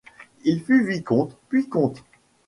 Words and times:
Il 0.45 0.63
fut 0.63 0.83
vicomte 0.87 1.37
puis 1.47 1.69
comte. 1.69 2.03